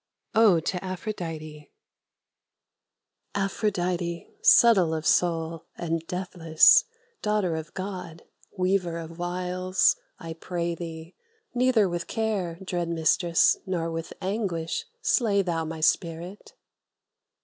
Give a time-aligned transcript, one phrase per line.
[0.33, 1.69] ODE TO APHRODITE
[3.35, 6.85] Aphrodite, subtle of soul and deathless,
[7.21, 8.23] Daughter of God,
[8.57, 11.13] weaver of wiles, I pray thee
[11.53, 16.53] Neither with care, dread Mistress, nor with anguish, Slay thou my spirit!